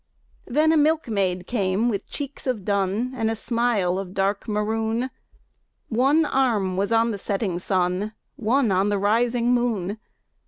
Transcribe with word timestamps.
Then 0.47 0.71
a 0.71 0.77
milkmaid 0.77 1.45
came 1.45 1.87
with 1.87 2.09
cheeks 2.09 2.47
of 2.47 2.65
dun 2.65 3.13
And 3.15 3.29
a 3.29 3.35
smile 3.35 3.99
of 3.99 4.15
dark 4.15 4.47
maroon, 4.47 5.11
One 5.89 6.25
arm 6.25 6.75
was 6.75 6.91
on 6.91 7.11
the 7.11 7.19
setting 7.19 7.59
sun, 7.59 8.13
One 8.35 8.71
on 8.71 8.89
the 8.89 8.97
rising 8.97 9.53
moon. 9.53 9.99